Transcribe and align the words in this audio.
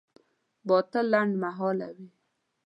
باطل 0.67 1.05
لنډمهاله 1.13 1.87
وي. 1.97 2.07